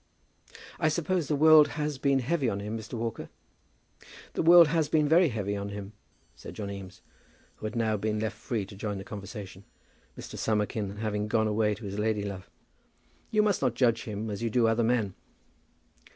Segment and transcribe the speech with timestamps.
[0.79, 2.93] "I suppose the world has been heavy on him, Mr.
[2.95, 3.29] Walker?"
[4.33, 5.93] "The world has been very heavy on him,"
[6.35, 7.03] said John Eames,
[7.57, 9.63] who had now been left free to join the conversation,
[10.17, 10.39] Mr.
[10.39, 12.49] Summerkin having gone away to his lady love.
[13.29, 15.13] "You must not judge him as you do other men."